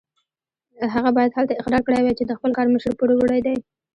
هغه 0.93 1.09
باید 1.17 1.35
هلته 1.37 1.53
اقرار 1.59 1.81
کړی 1.87 2.01
وای 2.03 2.15
چې 2.19 2.23
د 2.25 2.31
خپل 2.37 2.51
کار 2.57 2.67
مشر 2.73 2.91
پوروړی 2.99 3.39
دی. 3.45 3.57